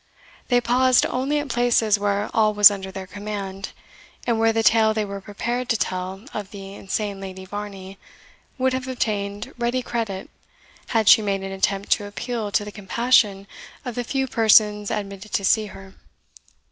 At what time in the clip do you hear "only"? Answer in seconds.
1.05-1.37